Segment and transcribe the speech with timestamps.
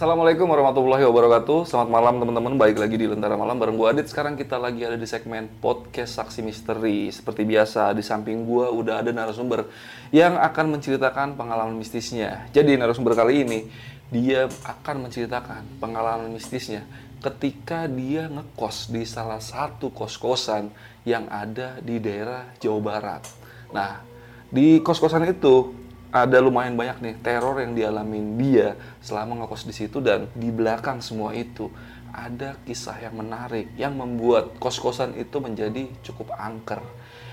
[0.00, 1.68] Assalamualaikum warahmatullahi wabarakatuh.
[1.68, 2.56] Selamat malam teman-teman.
[2.56, 4.08] Balik lagi di Lentera Malam bareng gue Adit.
[4.08, 7.12] Sekarang kita lagi ada di segmen podcast Saksi Misteri.
[7.12, 9.68] Seperti biasa di samping gue udah ada narasumber
[10.08, 12.48] Yang akan menceritakan pengalaman mistisnya.
[12.48, 13.68] Jadi narasumber kali ini
[14.08, 16.80] Dia akan menceritakan pengalaman mistisnya
[17.20, 20.72] Ketika dia ngekos di salah satu kos-kosan
[21.04, 23.28] Yang ada di daerah Jawa Barat.
[23.76, 24.00] Nah
[24.48, 25.76] di kos-kosan itu
[26.10, 30.98] ada lumayan banyak nih teror yang dialamin dia selama ngekos di situ dan di belakang
[30.98, 31.70] semua itu
[32.10, 36.82] ada kisah yang menarik yang membuat kos-kosan itu menjadi cukup angker.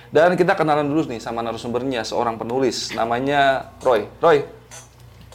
[0.08, 4.06] Dan kita kenalan dulu nih sama narasumbernya seorang penulis namanya Roy.
[4.22, 4.46] Roy,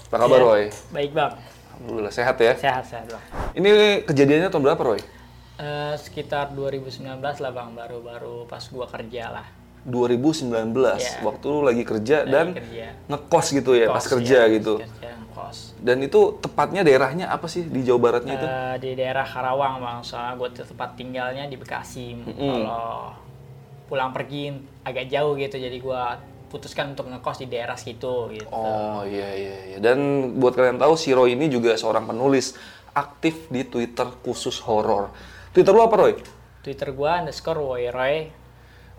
[0.09, 0.47] apa kabar Iya.
[0.47, 0.63] Roy?
[0.95, 1.33] Baik bang,
[1.77, 2.55] Alhamdulillah sehat ya.
[2.57, 3.25] sehat sehat bang.
[3.53, 3.71] Ini
[4.07, 5.01] kejadiannya tahun berapa Roy?
[5.59, 9.47] Eh, sekitar 2019 lah bang, baru-baru pas gua kerja lah.
[9.83, 11.23] 2019 Iya.
[11.23, 12.95] waktu lu lagi kerja dan kerja.
[13.11, 14.79] ngekos gitu ya pas Kos, kerja iya, gitu.
[14.79, 15.59] pas Kerja kos.
[15.81, 18.47] Dan itu tepatnya daerahnya apa sih di Jawa Baratnya itu?
[18.47, 22.21] Eh, di daerah Karawang bang, soalnya gue tempat tinggalnya di Bekasi.
[22.37, 23.17] Kalau
[23.89, 26.17] pulang pergi agak jauh gitu, jadi gua
[26.49, 28.45] putuskan untuk ngekos di daerah situ gitu.
[28.53, 29.77] Oh iya iya iya.
[29.81, 29.99] Dan
[30.37, 32.53] buat kalian tahu si Roy ini juga seorang penulis
[32.93, 35.09] aktif di Twitter khusus horor.
[35.51, 36.13] Twitter lu apa Roy?
[36.61, 38.29] Twitter gua underscore woyroy.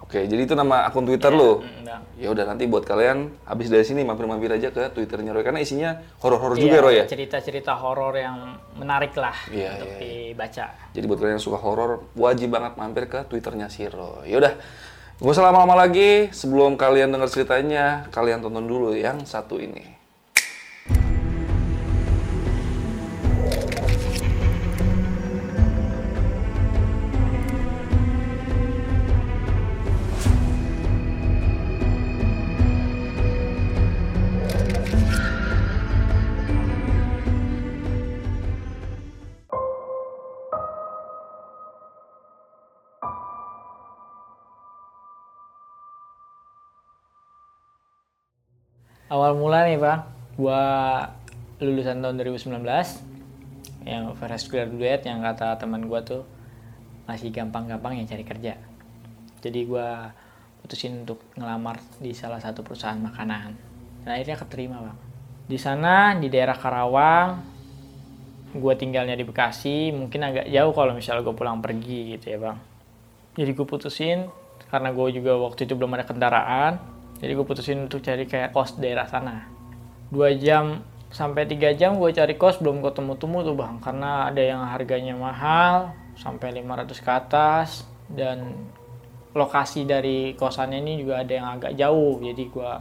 [0.03, 1.63] Oke, jadi itu nama akun Twitter lu.
[1.63, 2.01] Mm, bang.
[2.19, 5.95] Ya udah nanti buat kalian habis dari sini mampir-mampir aja ke Twitternya Roy karena isinya
[6.19, 7.05] horor-horor juga Iya, Roy ya.
[7.07, 10.65] Cerita-cerita horor yang menarik lah Iya, untuk iya, dibaca.
[10.91, 14.27] Jadi buat kalian yang suka horor wajib banget mampir ke Twitternya si Roy.
[14.27, 14.53] Ya udah.
[15.23, 20.02] Gak usah lama-lama lagi, sebelum kalian dengar ceritanya, kalian tonton dulu yang satu ini.
[49.13, 49.99] Awal mula nih Pak,
[50.41, 50.61] gua
[51.61, 52.49] lulusan tahun 2019
[53.85, 56.25] yang fresh graduate yang kata teman gua tuh
[57.05, 58.57] masih gampang-gampang yang cari kerja.
[59.37, 60.09] Jadi gua
[60.65, 63.53] putusin untuk ngelamar di salah satu perusahaan makanan.
[64.01, 64.97] Dan akhirnya keterima bang.
[65.45, 67.37] Di sana di daerah Karawang,
[68.57, 72.57] gua tinggalnya di Bekasi, mungkin agak jauh kalau misalnya gue pulang pergi gitu ya bang.
[73.37, 74.25] Jadi gue putusin
[74.73, 76.92] karena gue juga waktu itu belum ada kendaraan,
[77.23, 79.47] jadi gue putusin untuk cari kayak kos daerah sana.
[80.11, 84.59] Dua jam sampai tiga jam gue cari kos belum ketemu-temu tuh bang, karena ada yang
[84.67, 88.67] harganya mahal sampai 500 ke atas dan
[89.31, 92.71] lokasi dari kosannya ini juga ada yang agak jauh, jadi gue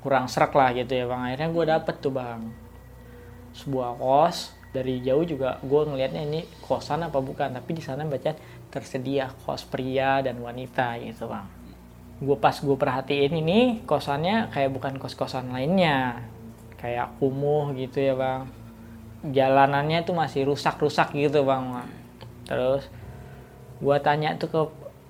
[0.00, 1.20] kurang serak lah gitu ya bang.
[1.28, 2.40] Akhirnya gue dapet tuh bang
[3.52, 8.32] sebuah kos dari jauh juga gue ngelihatnya ini kosan apa bukan tapi di sana baca
[8.72, 11.61] tersedia kos pria dan wanita gitu bang
[12.22, 16.22] gue pas gue perhatiin ini kosannya kayak bukan kos kosan lainnya
[16.78, 18.46] kayak kumuh gitu ya bang
[19.26, 21.82] jalanannya tuh masih rusak rusak gitu bang
[22.46, 22.86] terus
[23.82, 24.62] gue tanya tuh ke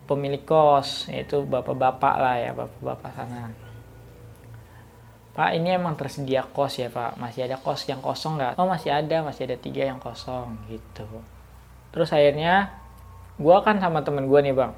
[0.08, 3.52] pemilik kos yaitu bapak-bapak lah ya bapak-bapak sana
[5.32, 8.60] Pak ini emang tersedia kos ya Pak masih ada kos yang kosong nggak?
[8.60, 11.08] Oh masih ada masih ada tiga yang kosong gitu.
[11.88, 12.68] Terus akhirnya
[13.40, 14.76] gua kan sama temen gua nih bang.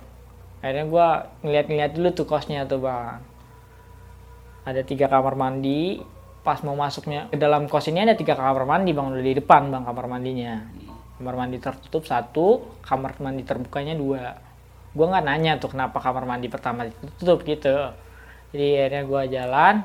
[0.65, 1.09] Akhirnya gua
[1.45, 3.21] ngeliat-ngeliat dulu tuh kosnya tuh bang.
[4.65, 6.01] Ada tiga kamar mandi.
[6.41, 9.69] Pas mau masuknya ke dalam kos ini ada tiga kamar mandi bang udah di depan
[9.69, 10.65] bang kamar mandinya.
[11.21, 14.41] Kamar mandi tertutup satu, kamar mandi terbukanya dua.
[14.97, 17.93] Gua nggak nanya tuh kenapa kamar mandi pertama ditutup gitu.
[18.57, 19.85] Jadi akhirnya gua jalan,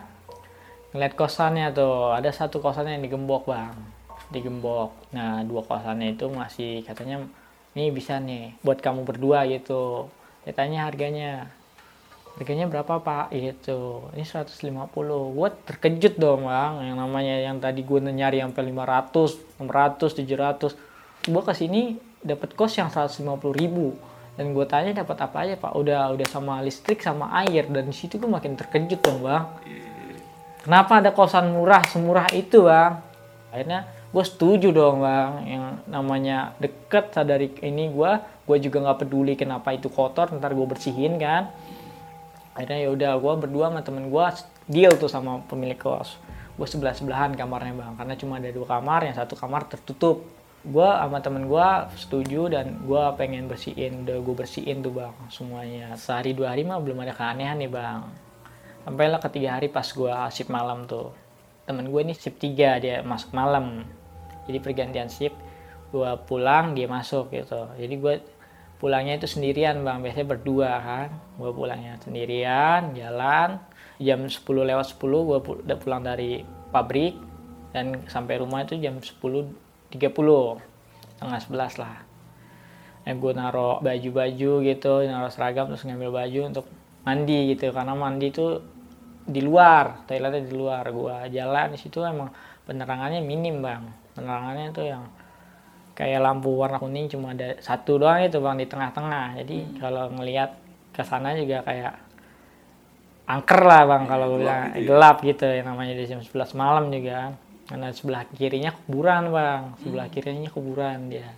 [0.96, 3.76] ngeliat kosannya tuh ada satu kosannya yang digembok bang
[4.30, 7.26] digembok nah dua kosannya itu masih katanya
[7.74, 10.10] ini bisa nih buat kamu berdua gitu
[10.50, 11.46] saya tanya harganya.
[12.34, 13.30] Harganya berapa pak?
[13.30, 14.10] Gitu.
[14.18, 14.82] Ini 150
[15.38, 16.90] gue terkejut dong bang.
[16.90, 21.82] Yang namanya yang tadi gue nyari sampai 500 600 700 gue ke sini
[22.26, 23.94] dapat kos yang 150 ribu.
[24.34, 25.70] Dan gue tanya dapat apa aja pak?
[25.78, 27.70] Udah udah sama listrik sama air.
[27.70, 29.46] Dan di situ gue makin terkejut dong bang.
[30.66, 32.98] Kenapa ada kosan murah semurah itu bang?
[33.54, 35.32] Akhirnya gue setuju dong bang.
[35.46, 38.12] Yang namanya deket dari ini gue
[38.50, 41.54] gue juga nggak peduli kenapa itu kotor ntar gue bersihin kan?
[42.58, 44.26] Akhirnya ya udah gue berdua sama temen gue
[44.66, 46.18] deal tuh sama pemilik kos.
[46.58, 47.94] Gue sebelah sebelahan kamarnya bang.
[47.96, 50.26] Karena cuma ada dua kamar yang satu kamar tertutup.
[50.60, 55.96] Gue sama temen gue setuju dan gue pengen bersihin udah gue bersihin tuh bang semuanya.
[55.96, 58.04] Sehari dua hari mah belum ada keanehan nih bang.
[58.84, 61.14] Sampailah ketiga hari pas gue shift malam tuh.
[61.64, 63.86] Temen gue ini shift tiga dia masuk malam
[64.50, 65.38] jadi pergantian shift
[65.90, 67.66] gue pulang dia masuk gitu.
[67.78, 68.16] Jadi gue
[68.78, 70.00] pulangnya itu sendirian bang.
[70.02, 71.10] Biasanya berdua kan.
[71.38, 73.58] Gue pulangnya sendirian jalan.
[74.00, 77.18] Jam 10 lewat 10 gue udah pulang dari pabrik.
[77.74, 79.18] Dan sampai rumah itu jam 10
[79.90, 79.98] 30
[81.18, 81.98] setengah 11 lah.
[83.10, 86.66] Eh, gue naro baju-baju gitu naro seragam terus ngambil baju untuk
[87.02, 87.74] mandi gitu.
[87.74, 88.62] Karena mandi itu
[89.26, 90.86] di luar toiletnya di luar.
[90.94, 92.30] Gue jalan di situ emang
[92.70, 95.04] penerangannya minim bang penerangannya tuh yang
[96.00, 99.36] kayak lampu warna kuning cuma ada satu doang itu bang di tengah-tengah.
[99.44, 99.76] Jadi hmm.
[99.84, 100.56] kalau ngelihat
[100.96, 101.94] ke sana juga kayak
[103.28, 104.88] angker lah bang kalau gue bilang gitu ya.
[104.88, 105.62] gelap gitu ya.
[105.68, 107.36] Namanya di jam 11 malam juga.
[107.68, 109.62] Karena sebelah kirinya kuburan bang.
[109.84, 110.16] Sebelah hmm.
[110.16, 111.30] kirinya kuburan dia.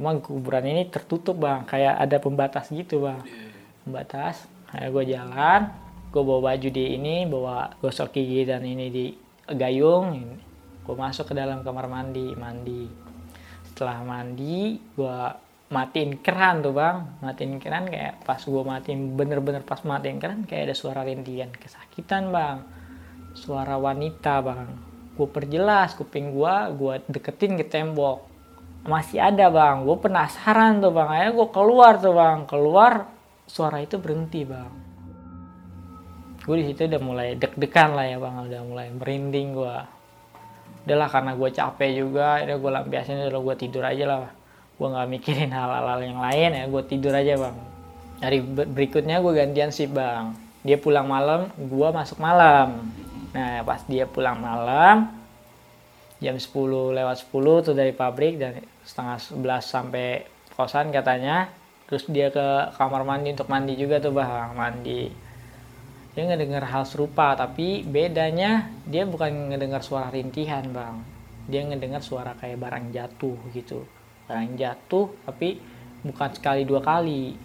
[0.00, 1.68] Emang kuburan ini tertutup bang.
[1.68, 3.20] Kayak ada pembatas gitu bang.
[3.20, 3.52] Iya, iya.
[3.84, 4.36] pembatas.
[4.72, 5.60] Kayak gue jalan.
[6.08, 9.06] Gue bawa baju di ini bawa gosok gigi dan ini di
[9.52, 10.40] gayung
[10.86, 12.86] gue masuk ke dalam kamar mandi mandi.
[13.66, 15.18] Setelah mandi gue
[15.74, 17.02] matiin keran tuh bang.
[17.18, 22.30] Matiin keran kayak pas gue matiin bener-bener pas matiin keran kayak ada suara rintian kesakitan
[22.30, 22.62] bang.
[23.34, 24.68] Suara wanita bang.
[25.18, 28.22] Gue perjelas kuping gue gue deketin ke tembok.
[28.86, 29.82] Masih ada bang.
[29.82, 31.08] Gue penasaran tuh bang.
[31.10, 32.46] Akhirnya gue keluar tuh bang.
[32.46, 32.92] Keluar
[33.50, 34.70] suara itu berhenti bang.
[36.46, 38.34] Gue di situ udah mulai deg-degan lah ya bang.
[38.46, 39.95] Udah mulai merinding gue
[40.86, 44.30] udahlah karena gue capek juga ya gue lampiasin udah gue tidur aja lah.
[44.78, 47.56] Gue nggak mikirin hal-hal yang lain ya gue tidur aja bang.
[48.22, 48.38] Hari
[48.70, 50.32] berikutnya gue gantian sih bang.
[50.62, 52.86] Dia pulang malam gue masuk malam.
[53.36, 55.12] Nah, pas dia pulang malam,
[56.24, 60.24] jam 10 lewat 10 tuh dari pabrik dan setengah 11 sampai
[60.56, 61.52] kosan katanya.
[61.86, 65.12] Terus dia ke kamar mandi untuk mandi juga tuh bang, mandi.
[66.16, 70.96] Dia ngedengar hal serupa, tapi bedanya dia bukan ngedengar suara rintihan bang.
[71.46, 73.84] Dia ngedengar suara kayak barang jatuh gitu.
[74.24, 75.60] Barang jatuh, tapi
[76.00, 77.36] bukan sekali dua kali.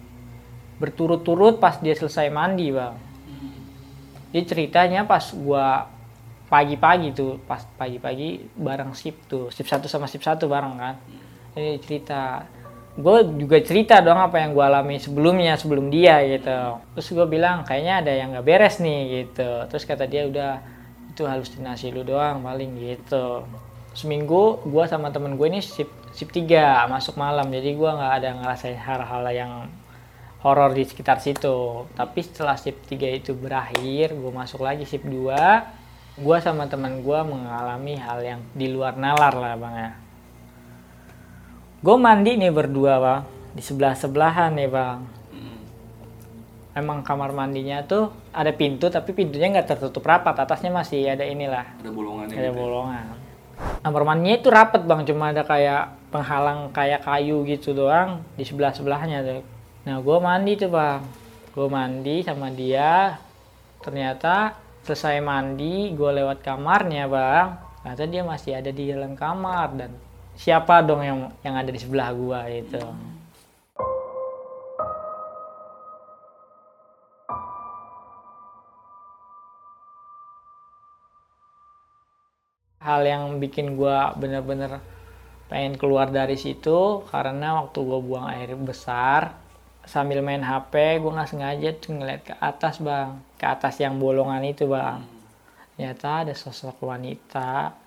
[0.80, 3.12] Berturut-turut pas dia selesai mandi bang
[4.32, 5.86] jadi ceritanya pas gua
[6.48, 10.96] pagi-pagi tuh pas pagi-pagi bareng sip tuh sip satu sama sip satu bareng kan
[11.56, 12.44] ini cerita
[12.92, 16.80] gue juga cerita dong apa yang gue alami sebelumnya sebelum dia gitu.
[16.98, 19.64] Terus gue bilang kayaknya ada yang nggak beres nih gitu.
[19.72, 20.60] Terus kata dia udah
[21.12, 23.48] itu halusinasi lu doang paling gitu.
[23.96, 27.48] Seminggu gue sama temen gue ini sip sip tiga masuk malam.
[27.48, 29.52] Jadi gue nggak ada ngerasain hal-hal yang
[30.44, 31.88] horor di sekitar situ.
[31.96, 37.20] Tapi setelah shift 3 itu berakhir gue masuk lagi shift 2 gue sama teman gue
[37.24, 39.92] mengalami hal yang di luar nalar lah bang ya
[41.82, 43.22] gue mandi nih berdua bang.
[43.52, 44.98] Di sebelah sebelahan nih bang.
[46.72, 50.32] Emang kamar mandinya tuh ada pintu tapi pintunya nggak tertutup rapat.
[50.40, 51.68] Atasnya masih ada inilah.
[51.84, 52.52] Ada bolongan ada gitu ya?
[52.54, 53.04] bolongan.
[53.84, 55.00] Kamar mandinya itu rapat bang.
[55.04, 59.42] Cuma ada kayak penghalang kayak kayu gitu doang di sebelah sebelahnya tuh.
[59.84, 61.02] Nah gue mandi tuh bang,
[61.52, 63.20] gue mandi sama dia.
[63.82, 67.48] Ternyata selesai mandi, gue lewat kamarnya bang.
[67.82, 69.90] Ternyata dia masih ada di dalam kamar dan
[70.36, 72.82] siapa dong yang yang ada di sebelah gue itu.
[82.82, 84.82] Hal yang bikin gue bener-bener
[85.52, 89.36] pengen keluar dari situ karena waktu gue buang air besar
[89.84, 94.64] sambil main HP gue nggak sengaja ngeliat ke atas bang ke atas yang bolongan itu
[94.64, 95.04] bang
[95.74, 97.81] ternyata ada sosok wanita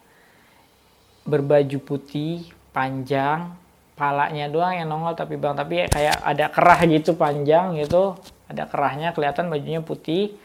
[1.25, 3.51] berbaju putih panjang
[3.98, 5.58] palanya doang yang nongol tapi bang.
[5.58, 8.15] Tapi kayak ada kerah gitu panjang gitu.
[8.46, 10.38] Ada kerahnya kelihatan bajunya putih.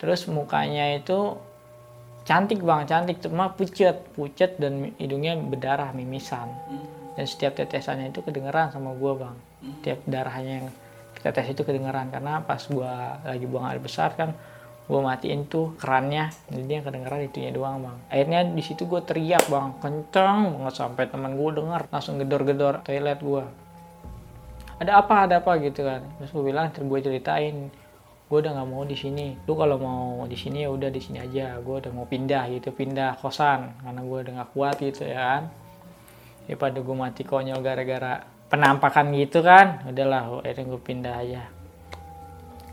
[0.00, 1.36] Terus mukanya itu
[2.24, 3.20] cantik bang cantik.
[3.20, 6.48] Cuma pucet pucet dan hidungnya berdarah mimisan.
[7.18, 9.36] Dan setiap tetesannya itu kedengeran sama gue bang.
[9.84, 10.68] Tiap darahnya yang
[11.20, 12.08] tetes itu kedengeran.
[12.08, 14.32] Karena pas gua lagi buang air besar kan
[14.90, 16.34] gua matiin tuh kerannya.
[16.50, 17.96] Jadi yang kedengeran itunya doang bang.
[18.10, 19.78] Akhirnya di situ gua teriak bang.
[19.78, 23.46] Kenceng banget sampai teman gua dengar langsung gedor-gedor toilet gua.
[24.82, 25.30] Ada apa?
[25.30, 25.62] Ada apa?
[25.62, 26.02] gitu kan.
[26.18, 27.70] Terus gua bilang gue ceritain.
[28.30, 29.34] Gue udah nggak mau di sini.
[29.42, 31.58] Lu kalau mau di sini ya udah di sini aja.
[31.60, 33.74] Gue udah mau pindah gitu pindah kosan.
[33.82, 35.42] Karena gue udah nggak kuat gitu ya kan.
[36.46, 39.82] Daripada gue mati konyol gara-gara penampakan gitu kan.
[39.82, 41.42] Udahlah akhirnya gue pindah aja.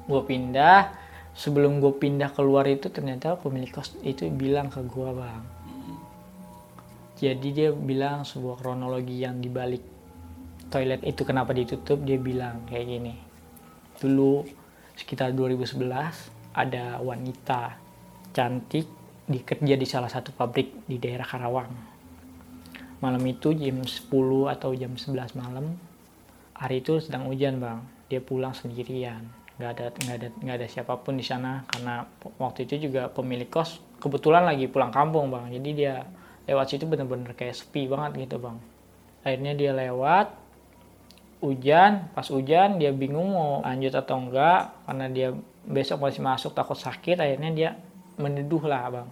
[0.06, 0.94] Gue pindah
[1.38, 5.44] sebelum gue pindah keluar itu ternyata pemilik kos itu bilang ke gue bang.
[7.18, 9.86] Jadi dia bilang sebuah kronologi yang dibalik
[10.74, 13.14] toilet itu kenapa ditutup dia bilang kayak gini.
[14.02, 14.46] Dulu
[14.98, 15.78] sekitar 2011
[16.58, 17.78] ada wanita
[18.34, 18.90] cantik
[19.30, 21.70] dikerja di salah satu pabrik di daerah Karawang.
[22.98, 24.10] Malam itu jam 10
[24.50, 25.78] atau jam 11 malam
[26.58, 27.86] hari itu sedang hujan bang.
[28.10, 32.06] Dia pulang sendirian nggak ada nggak ada nggak ada siapa pun di sana karena
[32.38, 35.50] waktu itu juga pemilik kos kebetulan lagi pulang kampung bang.
[35.50, 36.06] Jadi dia
[36.46, 38.58] lewat situ bener-bener kayak sepi banget gitu bang.
[39.26, 40.48] Akhirnya dia lewat
[41.38, 45.30] hujan pas hujan dia bingung mau lanjut atau enggak karena dia
[45.70, 47.70] besok masih masuk takut sakit akhirnya dia
[48.18, 49.10] meneduh lah bang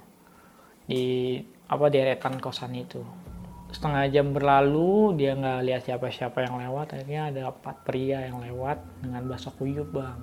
[0.90, 1.38] di
[1.70, 3.06] apa deretan kosan itu
[3.74, 8.78] setengah jam berlalu dia nggak lihat siapa-siapa yang lewat akhirnya ada empat pria yang lewat
[9.02, 10.20] dengan bahasa kuyup bang.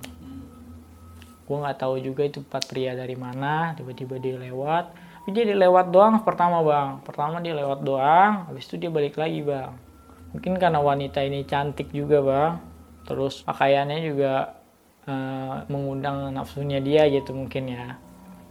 [1.43, 4.95] Gue nggak tahu juga itu empat pria dari mana tiba-tiba dia lewat.
[5.23, 6.99] Tapi dia lewat doang pertama bang.
[7.03, 9.71] Pertama dia lewat doang habis itu dia balik lagi bang.
[10.33, 12.53] Mungkin karena wanita ini cantik juga bang.
[13.03, 14.55] Terus pakaiannya juga
[15.05, 17.99] uh, mengundang nafsunya dia gitu mungkin ya.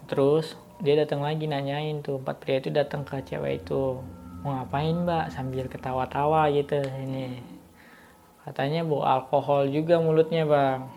[0.06, 4.02] Terus dia datang lagi nanyain tuh empat pria itu datang ke cewek itu
[4.42, 5.30] mau ngapain mbak?
[5.30, 7.38] Sambil ketawa-tawa gitu ini.
[8.42, 10.90] Katanya bawa alkohol juga mulutnya bang.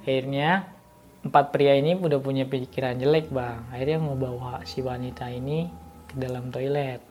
[0.00, 0.72] Akhirnya
[1.24, 3.68] empat pria ini udah punya pikiran jelek bang.
[3.68, 5.68] Akhirnya mau bawa si wanita ini
[6.08, 7.04] ke dalam toilet.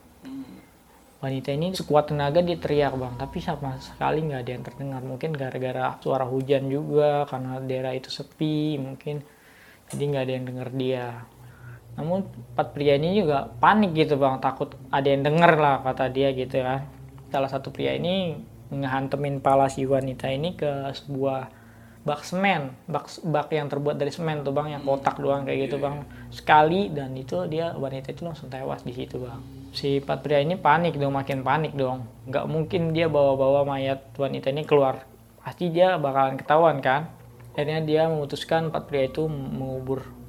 [1.21, 3.13] Wanita ini sekuat tenaga dia teriak bang.
[3.21, 5.01] Tapi sama sekali nggak ada yang terdengar.
[5.05, 9.21] Mungkin gara-gara suara hujan juga karena daerah itu sepi mungkin.
[9.93, 11.05] Jadi nggak ada yang dengar dia
[11.93, 14.41] namun empat pria ini juga panik gitu bang.
[14.41, 16.85] Takut ada yang denger lah kata dia gitu ya.
[17.29, 18.37] Salah satu pria ini
[18.73, 21.61] ngehantemin pala si wanita ini ke sebuah
[22.03, 25.79] bak semen bak bak yang terbuat dari semen tuh bang yang kotak doang kayak gitu
[25.79, 26.03] bang.
[26.33, 29.39] sekali dan itu dia wanita itu langsung tewas di situ bang.
[29.73, 32.09] Si empat pria ini panik dong makin panik dong.
[32.25, 35.05] Nggak mungkin dia bawa-bawa mayat wanita ini keluar.
[35.45, 37.13] Pasti dia bakalan ketahuan kan?
[37.53, 40.22] Akhirnya dia memutuskan empat pria itu mengubur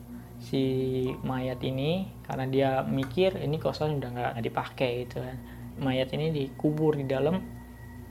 [0.54, 5.34] si mayat ini karena dia mikir ini kosan udah nggak dipakai gitu kan.
[5.82, 7.42] Mayat ini dikubur di dalam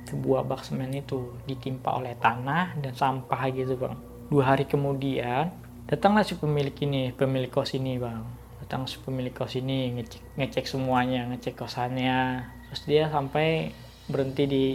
[0.04, 3.96] sebuah bak semen itu ditimpa oleh tanah dan sampah gitu bang.
[4.28, 5.56] Dua hari kemudian
[5.88, 8.28] datanglah si pemilik ini pemilik kos ini bang.
[8.60, 12.44] Datang si pemilik kos ini ngecek, ngecek semuanya ngecek kosannya.
[12.68, 13.72] Terus dia sampai
[14.12, 14.66] berhenti di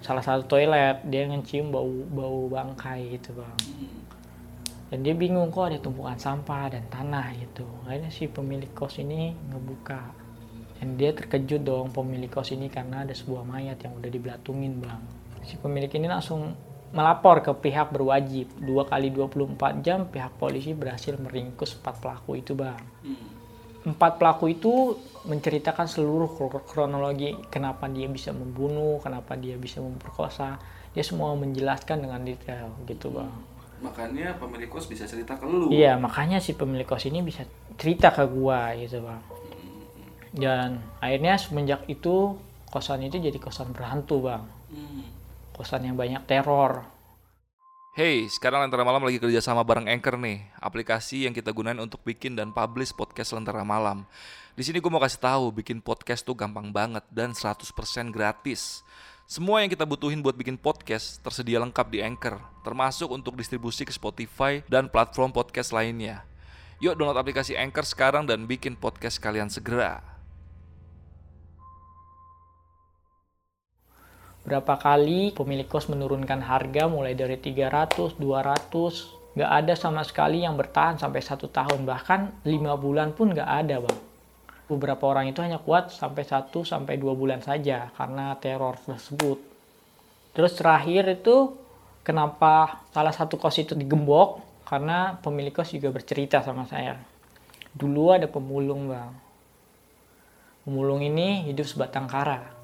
[0.00, 1.04] salah satu toilet.
[1.04, 3.97] Dia ngecium bau bau bangkai gitu bang
[4.88, 7.68] dan dia bingung kok ada tumpukan sampah dan tanah gitu.
[7.84, 10.00] Akhirnya si pemilik kos ini ngebuka.
[10.80, 15.02] Dan dia terkejut dong pemilik kos ini karena ada sebuah mayat yang udah dibelatungin bang.
[15.44, 16.56] Si pemilik ini langsung
[16.96, 18.48] melapor ke pihak berwajib.
[18.56, 22.80] Dua kali 24 jam pihak polisi berhasil meringkus empat pelaku itu bang.
[23.84, 24.96] Empat pelaku itu
[25.28, 26.32] menceritakan seluruh
[26.64, 30.56] kronologi kenapa dia bisa membunuh, kenapa dia bisa memperkosa.
[30.96, 33.57] Dia semua menjelaskan dengan detail gitu bang.
[33.78, 35.70] Makanya pemilik kos bisa cerita ke lu.
[35.70, 37.46] Iya, makanya si pemilik kos ini bisa
[37.78, 39.22] cerita ke gua gitu bang.
[40.34, 42.36] Dan akhirnya semenjak itu
[42.68, 44.44] kosan itu jadi kosan berhantu bang.
[45.56, 46.86] Kosan yang banyak teror.
[47.98, 51.98] Hey, sekarang Lentera Malam lagi kerja sama bareng Anchor nih, aplikasi yang kita gunain untuk
[52.06, 54.06] bikin dan publish podcast Lentera Malam.
[54.54, 57.58] Di sini gue mau kasih tahu, bikin podcast tuh gampang banget dan 100%
[58.14, 58.86] gratis.
[59.28, 63.92] Semua yang kita butuhin buat bikin podcast tersedia lengkap di Anchor, termasuk untuk distribusi ke
[63.92, 66.24] Spotify dan platform podcast lainnya.
[66.80, 70.00] Yuk download aplikasi Anchor sekarang dan bikin podcast kalian segera.
[74.48, 80.56] berapa kali pemilik kos menurunkan harga mulai dari 300, 200, nggak ada sama sekali yang
[80.56, 84.07] bertahan sampai satu tahun bahkan lima bulan pun nggak ada bang.
[84.68, 89.40] Beberapa orang itu hanya kuat sampai satu sampai dua bulan saja karena teror tersebut.
[90.36, 91.56] Terus terakhir itu
[92.04, 97.00] kenapa salah satu kos itu digembok karena pemilik kos juga bercerita sama saya.
[97.72, 99.12] Dulu ada pemulung bang.
[100.68, 102.58] Pemulung ini hidup sebatang kara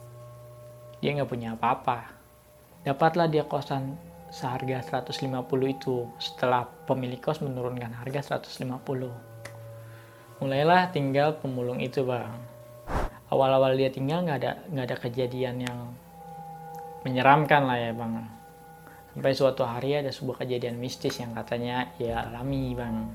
[1.04, 2.16] dia nggak punya apa-apa.
[2.80, 3.92] Dapatlah dia kosan
[4.32, 5.20] seharga 150
[5.68, 9.33] itu setelah pemilik kos menurunkan harga 150.
[10.42, 12.34] Mulailah tinggal pemulung itu bang.
[13.30, 15.78] Awal-awal dia tinggal nggak ada nggak ada kejadian yang
[17.06, 18.24] menyeramkan lah ya bang.
[19.14, 23.06] Sampai suatu hari ada sebuah kejadian mistis yang katanya ya alami bang.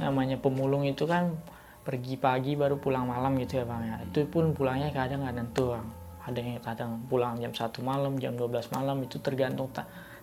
[0.00, 1.36] Namanya pemulung itu kan
[1.84, 3.96] pergi pagi baru pulang malam gitu ya bang ya.
[4.08, 5.86] Itu pun pulangnya kadang nggak tentu bang
[6.20, 9.72] ada yang kadang pulang jam 1 malam jam 12 malam itu tergantung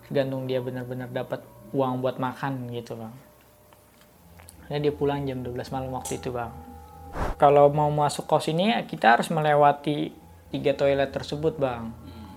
[0.08, 1.42] tergantung dia benar-benar dapat
[1.74, 3.14] uang buat makan gitu bang
[4.68, 6.52] Karena dia pulang jam 12 malam waktu itu bang.
[7.40, 10.12] Kalau mau masuk kos ini kita harus melewati
[10.52, 11.88] tiga toilet tersebut bang.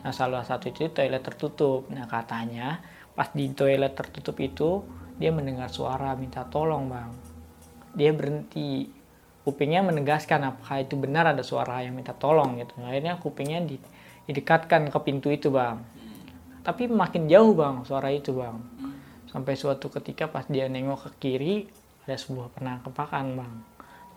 [0.06, 1.90] Nah salah satu itu toilet tertutup.
[1.90, 2.78] Nah katanya
[3.18, 4.86] pas di toilet tertutup itu
[5.18, 7.10] dia mendengar suara minta tolong bang.
[7.98, 8.88] Dia berhenti.
[9.40, 12.76] Kupingnya menegaskan apakah itu benar ada suara yang minta tolong gitu.
[12.84, 13.80] Akhirnya kupingnya di,
[14.28, 15.80] didekatkan ke pintu itu bang.
[16.60, 18.60] Tapi makin jauh bang suara itu bang.
[19.32, 21.56] Sampai suatu ketika pas dia nengok ke kiri
[22.04, 23.54] ada sebuah penangkapan bang.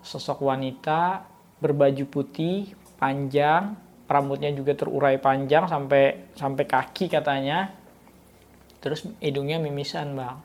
[0.04, 1.24] Sosok wanita
[1.58, 7.72] berbaju putih panjang rambutnya juga terurai panjang sampai sampai kaki katanya.
[8.84, 10.36] Terus hidungnya mimisan bang.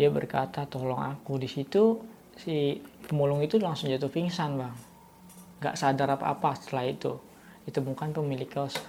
[0.00, 1.36] Dia berkata tolong aku.
[1.36, 2.00] Di situ
[2.36, 4.74] si pemulung itu langsung jatuh pingsan bang.
[5.60, 7.20] Nggak sadar apa-apa setelah itu.
[7.68, 8.80] Ditemukan pemilik kos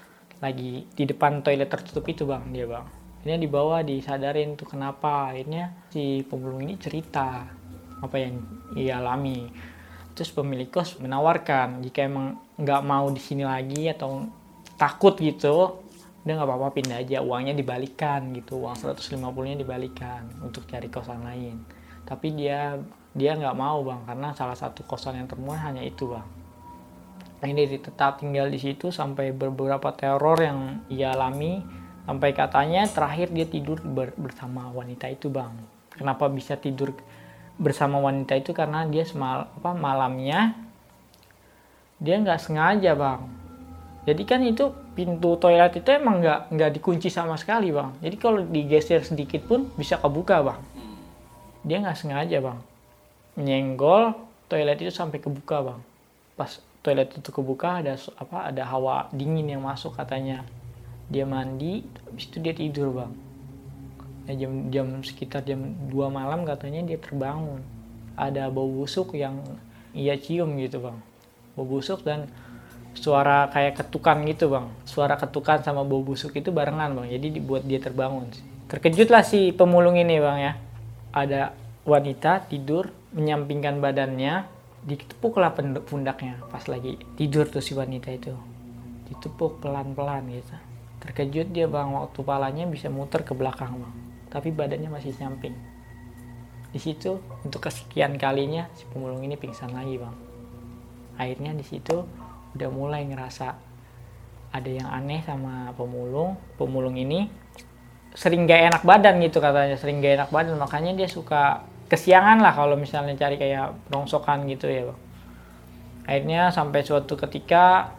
[0.42, 5.30] lagi di depan toilet tertutup itu bang dia bang ini dibawa disadarin tuh kenapa.
[5.30, 7.46] Akhirnya si pemulung ini cerita
[8.02, 8.42] apa yang
[8.74, 9.46] ia alami.
[10.18, 14.26] Terus pemilik kos menawarkan jika emang nggak mau di sini lagi atau
[14.76, 15.78] takut gitu
[16.22, 17.22] udah nggak apa-apa pindah aja.
[17.22, 21.62] Uangnya dibalikan gitu uang 150 nya dibalikan untuk cari kosan lain.
[22.06, 22.78] Tapi dia
[23.14, 26.26] dia nggak mau bang karena salah satu kosan yang termuat hanya itu bang.
[27.42, 33.46] Ini tetap tinggal di situ sampai beberapa teror yang ia alami sampai katanya terakhir dia
[33.46, 35.54] tidur ber bersama wanita itu bang.
[35.94, 36.96] Kenapa bisa tidur
[37.62, 38.52] bersama wanita itu?
[38.56, 40.56] Karena dia semal apa malamnya
[42.02, 43.22] dia nggak sengaja bang.
[44.02, 47.94] Jadi kan itu pintu toilet itu emang nggak nggak dikunci sama sekali bang.
[48.02, 50.62] Jadi kalau digeser sedikit pun bisa kebuka bang.
[51.62, 52.60] Dia nggak sengaja bang.
[53.38, 54.18] Nyenggol
[54.50, 55.80] toilet itu sampai kebuka bang.
[56.34, 60.42] Pas toilet itu kebuka ada apa ada hawa dingin yang masuk katanya
[61.12, 63.12] dia mandi habis itu dia tidur bang.
[64.32, 67.60] Ya, jam jam sekitar jam 2 malam katanya dia terbangun.
[68.16, 69.44] Ada bau busuk yang
[69.92, 70.96] ia cium gitu bang.
[71.60, 72.32] Bau busuk dan
[72.96, 74.72] suara kayak ketukan gitu bang.
[74.88, 77.20] Suara ketukan sama bau busuk itu barengan bang.
[77.20, 78.32] Jadi dibuat dia terbangun.
[78.72, 80.54] Terkejutlah si pemulung ini bang ya.
[81.12, 81.52] Ada
[81.84, 84.48] wanita tidur menyampingkan badannya
[84.88, 85.52] ditepuklah
[85.84, 88.32] pundaknya pas lagi tidur tuh si wanita itu.
[89.12, 90.71] Ditepuk pelan-pelan gitu
[91.02, 95.54] terkejut dia bang waktu palanya bisa muter ke belakang bang tapi badannya masih nyamping.
[96.72, 100.16] Di situ untuk kesekian kalinya si pemulung ini pingsan lagi bang.
[101.20, 102.08] Akhirnya di situ
[102.56, 103.48] udah mulai ngerasa
[104.56, 106.40] ada yang aneh sama pemulung.
[106.56, 107.28] Pemulung ini
[108.16, 110.56] sering gak enak badan gitu katanya sering gak enak badan.
[110.56, 115.00] Makanya dia suka kesiangan lah kalau misalnya cari kayak rongsokan gitu ya bang.
[116.08, 117.92] Akhirnya sampai suatu ketika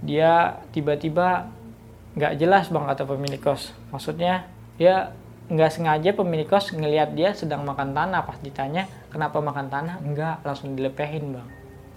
[0.00, 1.52] dia tiba-tiba
[2.14, 3.74] nggak jelas bang kata pemilik kos.
[3.90, 4.46] Maksudnya
[4.78, 5.14] dia
[5.50, 8.22] nggak sengaja pemilik kos ngelihat dia sedang makan tanah.
[8.22, 9.96] Pas ditanya kenapa makan tanah?
[10.00, 11.48] Enggak langsung dilepehin bang.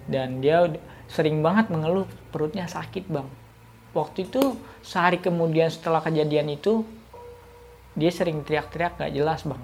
[0.08, 0.66] Dan dia
[1.08, 3.28] sering banget mengeluh perutnya sakit bang.
[3.96, 6.84] Waktu itu sehari kemudian setelah kejadian itu
[7.98, 9.64] dia sering teriak-teriak gak jelas bang.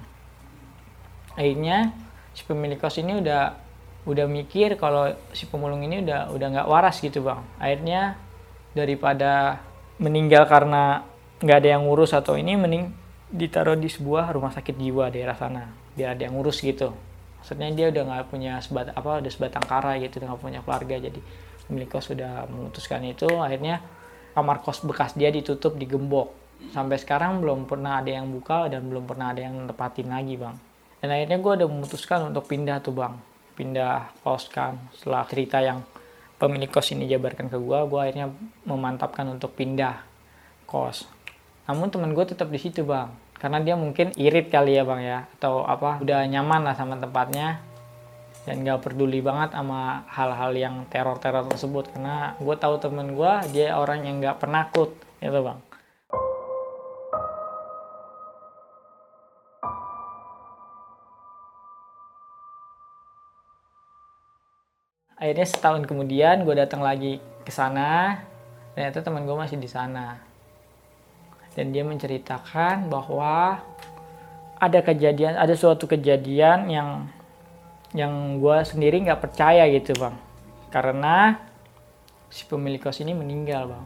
[1.38, 1.94] Akhirnya
[2.34, 3.58] si pemilik kos ini udah
[4.04, 7.42] udah mikir kalau si pemulung ini udah udah nggak waras gitu bang.
[7.58, 8.18] Akhirnya
[8.74, 9.62] daripada
[10.04, 11.08] meninggal karena
[11.40, 12.92] nggak ada yang ngurus atau ini mending
[13.32, 16.92] ditaruh di sebuah rumah sakit jiwa daerah sana biar ada yang ngurus gitu.
[17.40, 21.00] Maksudnya dia udah nggak punya sebat apa udah sebatang kara gitu nggak punya keluarga.
[21.00, 21.20] Jadi
[21.66, 23.80] pemilik kos sudah memutuskan itu akhirnya
[24.36, 26.36] kamar kos bekas dia ditutup digembok.
[26.72, 30.56] Sampai sekarang belum pernah ada yang buka dan belum pernah ada yang tepatin lagi bang.
[31.04, 33.20] Dan akhirnya gue udah memutuskan untuk pindah tuh bang.
[33.56, 35.84] Pindah kos kan setelah cerita yang
[36.44, 38.28] pemilik kos ini jabarkan ke gue gue akhirnya
[38.68, 40.04] memantapkan untuk pindah
[40.68, 41.08] kos.
[41.72, 43.08] Namun teman gue tetap di situ bang.
[43.40, 45.20] Karena dia mungkin irit kali ya bang ya.
[45.40, 47.64] Atau apa udah nyaman lah sama tempatnya.
[48.44, 51.96] Dan gak peduli banget sama hal-hal yang teror-teror tersebut.
[51.96, 54.92] Karena gue tahu temen gue dia orang yang gak penakut
[55.24, 55.73] gitu bang
[65.24, 68.20] akhirnya setahun kemudian gue datang lagi ke sana.
[68.76, 70.20] Ternyata teman gue masih di sana.
[71.56, 73.64] Dan dia menceritakan bahwa
[74.60, 77.08] ada kejadian ada suatu kejadian yang
[77.96, 80.20] yang gue sendiri nggak percaya gitu bang.
[80.68, 81.40] Karena
[82.28, 83.86] si pemilik kos ini meninggal bang.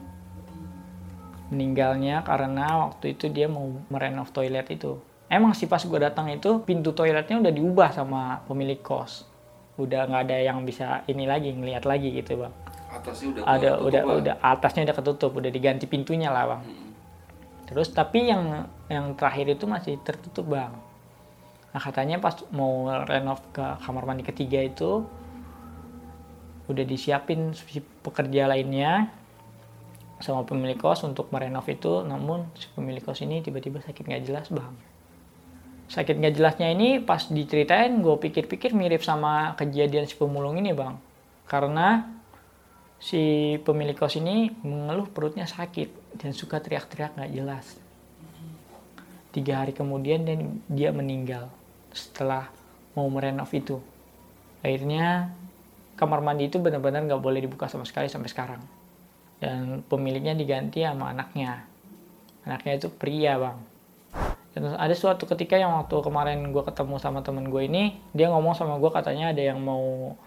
[1.54, 4.98] Meninggalnya karena waktu itu dia mau merenov toilet itu.
[5.30, 9.37] Emang sih pas gue datang itu pintu toiletnya udah diubah sama pemilik kos
[9.78, 12.54] udah nggak ada yang bisa ini lagi ngelihat lagi gitu bang.
[12.90, 14.16] Atasnya udah ada ketutup udah lah.
[14.18, 16.62] udah atasnya udah ketutup udah diganti pintunya lah bang.
[17.70, 20.74] Terus tapi yang yang terakhir itu masih tertutup bang.
[21.72, 25.06] Nah katanya pas mau renov ke kamar mandi ketiga itu
[26.68, 29.08] udah disiapin si pekerja lainnya
[30.18, 34.50] sama pemilik kos untuk merenov itu namun si pemilik kos ini tiba-tiba sakit nggak jelas
[34.50, 34.74] bang
[35.88, 41.00] sakit nggak jelasnya ini pas diceritain gue pikir-pikir mirip sama kejadian si pemulung ini bang
[41.48, 42.18] karena
[42.98, 47.66] si pemilik kos ini mengeluh perutnya sakit dan suka teriak-teriak nggak jelas.
[49.32, 51.54] Tiga hari kemudian dan dia meninggal
[51.94, 52.50] setelah
[52.98, 53.78] mau merenov itu.
[54.66, 55.30] Akhirnya
[55.94, 58.62] kamar mandi itu benar-benar nggak boleh dibuka sama sekali sampai sekarang.
[59.38, 61.62] Dan pemiliknya diganti sama anaknya.
[62.50, 63.58] Anaknya itu pria bang.
[64.58, 68.58] Dan ada suatu ketika yang waktu kemarin gue ketemu sama temen gue ini, dia ngomong
[68.58, 70.18] sama gue katanya ada yang mau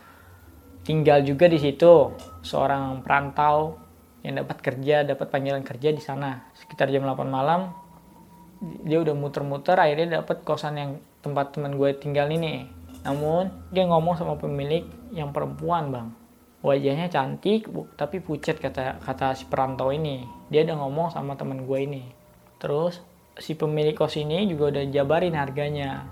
[0.87, 2.15] tinggal juga di situ.
[2.47, 3.75] Seorang perantau
[4.23, 6.47] yang dapat kerja dapat panggilan kerja di sana.
[6.55, 7.75] Sekitar jam 8 malam
[8.61, 10.91] dia udah muter-muter akhirnya dapat kosan yang
[11.25, 12.71] tempat teman gue tinggal ini.
[13.03, 16.09] Namun dia ngomong sama pemilik yang perempuan bang.
[16.63, 17.67] Wajahnya cantik
[17.99, 20.23] tapi pucat kata kata si perantau ini.
[20.53, 22.05] Dia udah ngomong sama teman gue ini.
[22.61, 23.01] Terus
[23.39, 26.09] si pemilik kos ini juga udah jabarin harganya.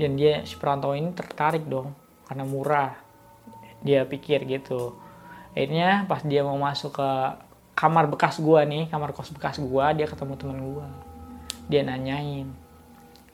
[0.00, 1.92] Dan dia si perantau ini tertarik dong
[2.24, 2.96] karena murah
[3.84, 4.96] dia pikir gitu.
[5.52, 7.10] Akhirnya pas dia mau masuk ke
[7.76, 10.86] kamar bekas gua nih kamar kos bekas gua dia ketemu teman gua.
[11.68, 12.48] Dia nanyain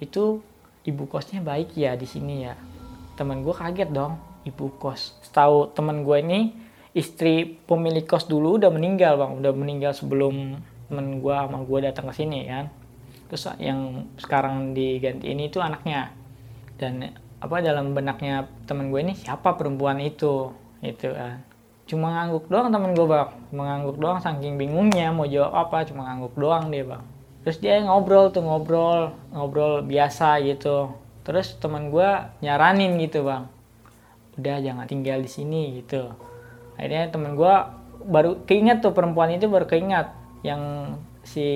[0.02, 0.42] itu
[0.82, 2.54] ibu kosnya baik ya di sini ya?
[3.14, 5.18] Teman gua kaget dong ibu kos.
[5.30, 6.50] Tahu teman gua ini
[6.96, 9.32] istri pemilik kos dulu udah meninggal bang.
[9.38, 10.58] Udah meninggal sebelum
[10.90, 12.85] teman gua sama gua datang ke sini kan
[13.26, 16.14] terus yang sekarang diganti ini tuh anaknya.
[16.76, 17.02] Dan
[17.40, 20.52] apa dalam benaknya temen gue ini siapa perempuan itu?
[20.80, 21.42] Itu kan.
[21.86, 23.30] Cuma ngangguk doang temen gue bang.
[23.52, 27.04] Cuma ngangguk doang saking bingungnya mau jawab apa cuma ngangguk doang dia bang.
[27.46, 30.90] Terus dia ngobrol tuh ngobrol ngobrol biasa gitu.
[31.22, 32.08] Terus temen gue
[32.42, 33.46] nyaranin gitu bang.
[34.34, 36.10] Udah jangan tinggal di sini gitu.
[36.74, 37.54] Akhirnya temen gue
[38.06, 40.10] baru keinget tuh perempuan itu baru keinget.
[40.42, 40.62] Yang
[41.22, 41.46] si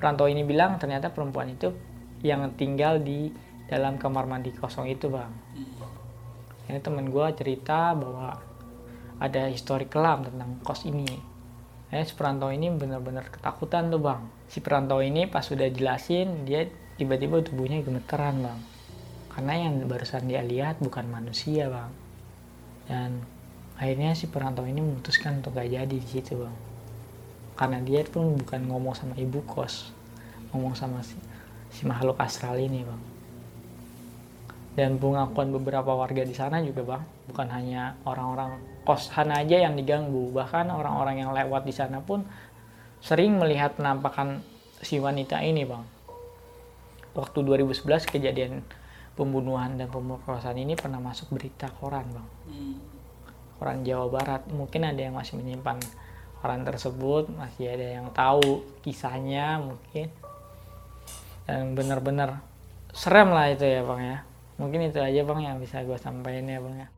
[0.00, 1.68] perantau ini bilang ternyata perempuan itu
[2.24, 3.28] yang tinggal di
[3.68, 5.28] dalam kamar mandi kosong itu bang.
[6.72, 8.40] Ini temen gue cerita bahwa
[9.20, 11.04] ada histori kelam tentang kos ini.
[11.92, 14.24] Eh si perantau ini benar-benar ketakutan tuh bang.
[14.48, 16.64] Si perantau ini pas sudah jelasin dia
[16.96, 18.60] tiba-tiba tubuhnya gemeteran bang.
[19.28, 21.92] Karena yang barusan dia lihat bukan manusia bang.
[22.88, 23.20] Dan
[23.76, 26.69] akhirnya si perantau ini memutuskan untuk gak jadi di situ bang
[27.60, 29.92] karena dia pun bukan ngomong sama ibu kos
[30.50, 31.12] ngomong sama si,
[31.68, 33.02] si makhluk astral ini bang.
[34.70, 38.56] Dan pengakuan beberapa warga di sana juga bang bukan hanya orang-orang
[38.88, 40.32] kosan aja yang diganggu.
[40.32, 42.24] Bahkan orang-orang yang lewat di sana pun
[43.04, 44.40] sering melihat penampakan
[44.80, 45.84] si wanita ini bang.
[47.12, 48.64] Waktu 2011 kejadian
[49.18, 52.28] pembunuhan dan pemerkosaan ini pernah masuk berita koran bang.
[53.60, 54.42] Koran Jawa Barat.
[54.48, 55.76] Mungkin ada yang masih menyimpan
[56.40, 60.08] koran tersebut masih ada yang tahu kisahnya mungkin
[61.44, 62.40] dan benar-benar
[62.96, 64.18] serem lah itu ya bang ya
[64.56, 66.88] mungkin itu aja bang yang bisa gue sampaikan ya bang ya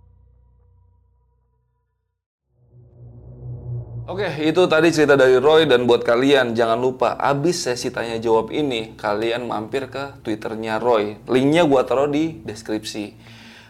[4.03, 8.51] Oke, itu tadi cerita dari Roy dan buat kalian jangan lupa abis sesi tanya jawab
[8.51, 11.23] ini kalian mampir ke twitternya Roy.
[11.31, 13.15] Linknya gua taruh di deskripsi.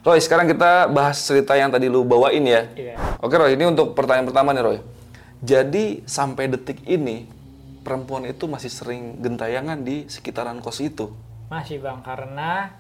[0.01, 2.65] Roy, sekarang kita bahas cerita yang tadi lu bawain ya.
[2.73, 2.97] Iya.
[3.21, 4.79] Oke Roy, ini untuk pertanyaan pertama nih Roy.
[5.43, 7.27] Jadi sampai detik ini
[7.81, 11.11] perempuan itu masih sering gentayangan di sekitaran kos itu.
[11.49, 12.73] masih bang karena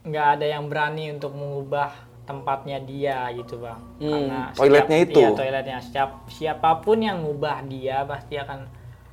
[0.00, 1.92] nggak ada yang berani untuk mengubah
[2.24, 5.20] tempatnya dia gitu bang Hmm, karena toiletnya setiap- itu.
[5.20, 8.64] iya, toiletnya setiap siapa pun yang ngubah dia pasti akan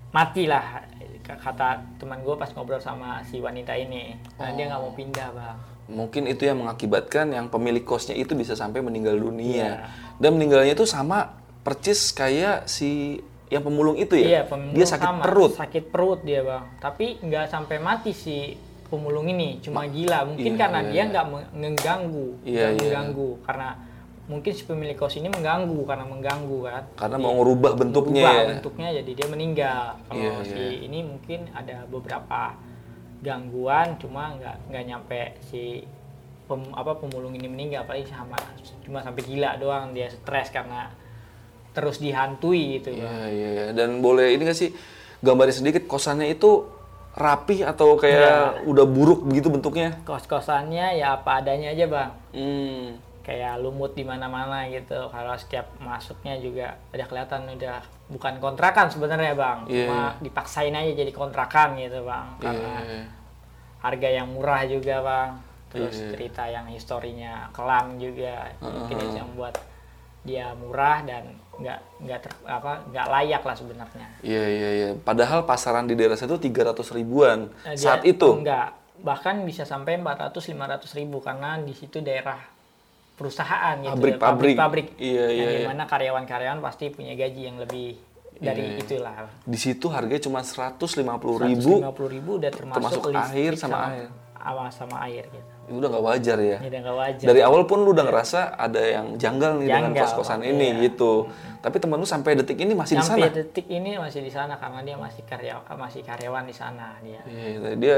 [0.09, 0.87] mati lah
[1.21, 1.67] kata
[1.99, 5.57] teman gue pas ngobrol sama si wanita ini karena dia nggak mau pindah bang
[5.89, 9.81] Mungkin itu yang mengakibatkan yang pemilik kosnya itu bisa sampai meninggal dunia.
[9.81, 9.89] Iya.
[10.15, 13.19] Dan meninggalnya itu sama percis kayak si
[13.49, 14.27] yang pemulung itu ya.
[14.29, 15.51] Iya, pemulung Dia sakit sama, perut.
[15.57, 16.63] Sakit perut dia bang.
[16.77, 18.53] Tapi nggak sampai mati si
[18.87, 20.25] pemulung ini, cuma gila.
[20.29, 21.03] Mungkin iya, karena iya, dia iya.
[21.09, 22.77] nggak meng- mengganggu, Iya, iya.
[22.77, 23.29] mengganggu.
[23.41, 23.69] Karena
[24.29, 26.83] mungkin si pemilik kos ini mengganggu karena mengganggu kan.
[26.93, 28.45] Karena mau ngerubah bentuknya ya.
[28.53, 29.83] bentuknya jadi dia meninggal.
[30.05, 30.85] Kalau Iya, si iya.
[30.85, 32.53] ini mungkin ada beberapa
[33.19, 35.83] gangguan, cuma nggak nggak nyampe si
[36.45, 38.37] pem- apa pemulung ini meninggal, paling sama
[38.85, 40.87] cuma sampai gila doang dia stres karena
[41.79, 42.91] terus dihantui gitu.
[42.91, 43.65] Iya, iya, iya.
[43.71, 44.75] Dan boleh ini nggak sih
[45.19, 46.67] gambarin sedikit kosannya itu
[47.15, 48.67] rapih atau kayak Iya.
[48.67, 49.97] udah buruk begitu bentuknya?
[50.03, 52.85] kos-kosannya ya apa adanya aja bang Hmm.
[53.19, 55.07] kayak lumut di mana-mana gitu.
[55.07, 60.09] Kalau setiap masuknya juga udah kelihatan udah bukan kontrakan sebenarnya bang, Iya, cuma iya.
[60.19, 62.25] dipaksain aja jadi kontrakan gitu bang.
[62.39, 63.01] Karena Iya.
[63.79, 65.29] harga yang murah juga bang
[65.69, 66.09] terus Iya.
[66.09, 69.53] cerita yang historinya kelam juga mungkin itu yang buat
[70.21, 71.23] dia murah dan
[71.55, 74.89] nggak nggak ter- apa nggak layak lah sebenarnya Iya iya iya.
[74.95, 78.27] Padahal pasaran di daerah saya itu 300 ribuan Nah, dia- saat itu.
[78.33, 82.35] enggak bahkan bisa sampai 400 500 ribu karena di situ daerah
[83.15, 84.55] perusahaan gitu Pabrik, ya, pabrik.
[84.55, 85.59] pabrik Iya, yang iya, iya.
[85.59, 87.99] di mana karyawan-karyawan pasti punya gaji yang lebih
[88.37, 88.79] dari Iya.
[88.79, 91.79] itulah Di situ harganya cuma 150 ribu.
[91.79, 94.07] 150 ribu udah termasuk, termasuk air sama air.
[94.33, 96.57] sama, sama air gitu Itu udah nggak wajar ya.
[96.57, 99.83] ini udah nggak wajar Dari awal pun lu udah ngerasa ada yang janggal nih dengan
[99.87, 100.49] Janggal, kos-kosan iya.
[100.49, 101.29] ini gitu.
[101.59, 103.37] Tapi temen lu sampai detik ini masih di sampai sana.
[103.37, 107.75] detik ini masih di sana karena dia masih karya masih karyawan di sana dia Iya,
[107.75, 107.97] dia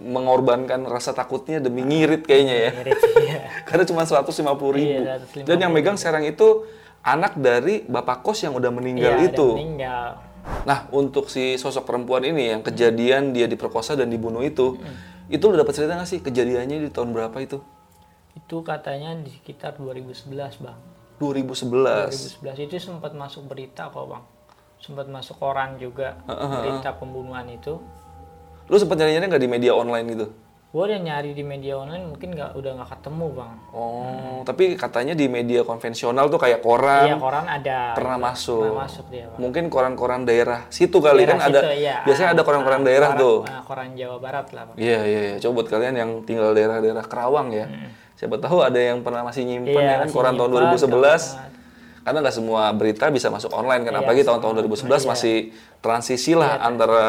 [0.00, 2.70] mengorbankan rasa takutnya demi ngirit kayaknya ya.
[2.72, 3.38] Mirip, iya.
[3.68, 4.32] Karena cuma 150
[4.72, 5.00] ribu.
[5.02, 6.64] Iya, 150 Dan yang megang sekarang itu
[7.02, 9.48] anak dari bapak kos yang udah meninggal Iya, itu.
[9.48, 10.06] udah meninggal
[10.40, 14.88] Nah, untuk si sosok perempuan ini yang kejadian dia diperkosa dan dibunuh itu, Hmm.
[15.30, 17.62] Itu udah dapat cerita nggak sih kejadiannya di tahun berapa itu?
[18.30, 20.78] itu katanya di sekitar 2011 bang
[21.18, 22.40] 2011.
[22.42, 24.24] 2011 itu sempat masuk berita kok bang
[24.80, 27.78] sempat masuk koran juga berita pembunuhan itu
[28.70, 30.26] Lu sempat nyari-nyari nggak di media online gitu?
[30.70, 35.12] Gua udah nyari di media online mungkin nggak udah nggak ketemu bang Oh, tapi katanya
[35.12, 38.62] di media konvensional tuh kayak koran iya koran ada pernah masuk.
[38.64, 41.60] pernah masuk dia bang Mungkin koran-koran daerah situ kali Daerah kan ada.
[41.60, 41.96] situ, iya.
[42.02, 43.36] Biasanya ada koran-koran daerah koran, tuh.
[43.44, 45.36] ah, koran Jawa Barat lah bang Iya, iya, iya.
[45.38, 47.66] Coba buat kalian yang tinggal daerah-daerah Kerawang ya.
[48.14, 50.86] Siapa tahu ada yang pernah masih nyimpen Iya, ya kan koran tahun nyimpen, 2011.
[50.86, 51.48] koran.
[52.00, 53.92] Karena nggak semua berita bisa masuk online kan.
[53.92, 55.08] Iya, Apalagi tahun-tahun 2011 iya.
[55.08, 55.36] masih
[55.80, 57.04] transisi lah antara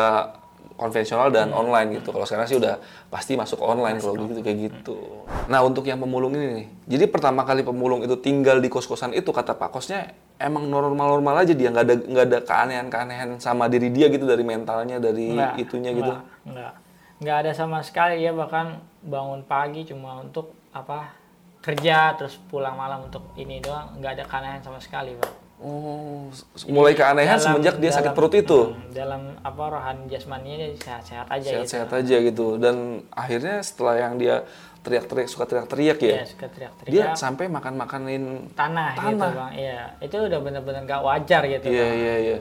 [0.82, 2.10] konvensional dan online gitu.
[2.10, 2.82] Kalau sekarang sih udah
[3.14, 4.98] pasti masuk online kalau gitu kayak gitu.
[5.46, 6.68] Nah, untuk yang pemulung ini nih.
[6.98, 10.10] Jadi pertama kali pemulung itu tinggal di kos-kosan itu kata Pak Kosnya
[10.42, 14.98] emang normal-normal aja dia nggak ada nggak ada keanehan-keanehan sama diri dia gitu dari mentalnya
[14.98, 16.10] dari Nggak, itunya gitu.
[16.10, 16.74] nggak, nggak
[17.22, 21.14] nggak ada sama sekali ya bahkan bangun pagi cuma untuk apa
[21.62, 25.30] kerja terus pulang malam untuk ini doang nggak ada keanehan sama sekali pak
[25.62, 26.26] Oh,
[26.68, 28.60] mulai keanehan Dalam- semenjak dia sakit dalam- perut itu.
[28.68, 32.48] hmm, dalam apa rohani jasmaninya sehat-sehat aja gitu Sehat-sehat aja gitu.
[32.58, 32.76] Dan
[33.10, 34.42] akhirnya setelah yang dia
[34.82, 36.10] teriak-teriak suka teriak-teriak ya.
[36.12, 41.42] Iya, suka teriak-teriak Dia sampai makan-makanin tanah, gitu bang iya itu udah bener-bener nggak wajar
[41.46, 41.94] gitu Iya, Bang.
[41.96, 42.38] iya, iya.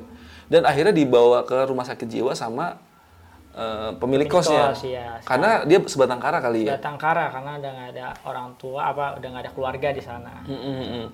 [0.49, 2.81] Dan akhirnya dibawa ke rumah sakit jiwa sama
[3.53, 4.71] eh, pemilik kosnya.
[4.71, 5.19] kos, iya.
[5.21, 6.79] Karena dia sebatang kara kali ya.
[6.79, 10.33] datang kara karena udah nggak ada orang tua apa udah nggak ada keluarga di sana
[10.43, 11.07] Mm, mm, mm.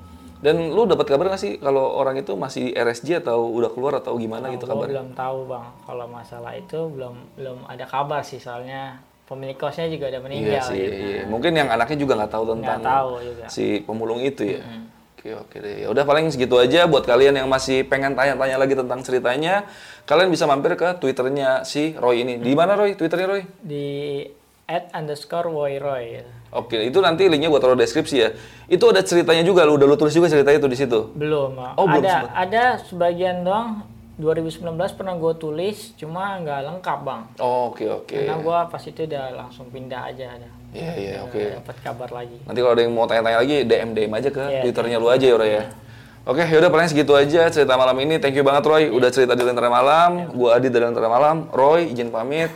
[0.46, 3.98] Dan lu dapat kabar nggak sih kalau orang itu masih di RSJ atau udah keluar
[3.98, 4.94] atau gimana gitu Gua kabarnya?
[4.94, 10.06] belum tahu bang kalau masalah itu belum belum ada kabar sih soalnya pemilik kosnya juga
[10.06, 11.02] Iya meninggal sih, gitu.
[11.02, 11.22] iya.
[11.26, 14.62] mungkin yang anaknya juga nggak tahu tentang nggak tahu juga si pemulung itu ya.
[15.18, 15.82] Oke oke deh.
[15.82, 19.66] Ya udah paling segitu aja buat kalian yang masih pengen tanya-tanya lagi tentang ceritanya,
[20.06, 22.38] kalian bisa mampir ke twitternya si Roy ini.
[22.38, 22.94] Di mana Roy?
[22.94, 23.42] Twitternya Roy?
[23.58, 24.22] di
[24.66, 28.28] at underscore woyroy Oke, itu nanti linknya buat taruh deskripsi ya.
[28.64, 31.12] Itu ada ceritanya juga, lu udah lu tulis juga ceritanya itu di situ.
[31.12, 31.72] belum Bang.
[31.76, 32.32] Oh, belum ada sempat.
[32.34, 33.84] ada sebagian doang
[34.16, 34.64] 2019
[34.96, 38.16] pernah gue tulis cuma nggak lengkap bang Oh, oke oke.
[38.16, 40.40] karena gue pas itu udah langsung pindah aja
[40.72, 41.60] Iya iya oke.
[41.60, 44.60] dapat kabar lagi Nanti kalau ada yang mau tanya-tanya lagi, DM DM aja ke Iya,
[44.64, 45.64] twitternya lu aja ya Roy ya.
[46.24, 48.16] Oke, yaudah paling segitu aja cerita malam ini.
[48.16, 50.32] Thank you banget Roy, udah cerita di Lentera Malam.
[50.32, 51.46] Gua Adi dari Lentera Malam.
[51.54, 52.50] Roy, izin pamit.